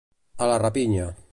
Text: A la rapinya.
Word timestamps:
A 0.45 0.47
la 0.51 0.57
rapinya. 0.63 1.07